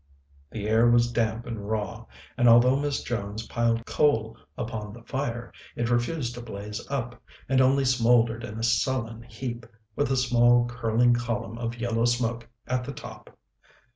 [0.49, 2.05] The air was damp and raw;
[2.35, 7.61] and although Miss Jones piled coal upon the fire, it refused to blaze up, and
[7.61, 9.63] only smouldered in a sullen heap,
[9.95, 13.37] with a small curling column of yellow smoke at the top.